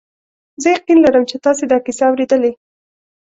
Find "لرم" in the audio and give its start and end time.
1.05-1.23